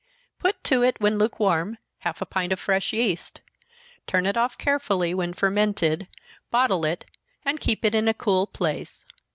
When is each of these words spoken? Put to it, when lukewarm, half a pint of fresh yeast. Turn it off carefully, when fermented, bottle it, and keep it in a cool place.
Put 0.39 0.63
to 0.63 0.81
it, 0.81 0.99
when 0.99 1.19
lukewarm, 1.19 1.77
half 1.99 2.23
a 2.23 2.25
pint 2.25 2.51
of 2.51 2.59
fresh 2.59 2.91
yeast. 2.91 3.39
Turn 4.07 4.25
it 4.25 4.35
off 4.35 4.57
carefully, 4.57 5.13
when 5.13 5.31
fermented, 5.31 6.07
bottle 6.49 6.85
it, 6.85 7.05
and 7.45 7.59
keep 7.59 7.85
it 7.85 7.93
in 7.93 8.07
a 8.07 8.13
cool 8.15 8.47
place. 8.47 9.05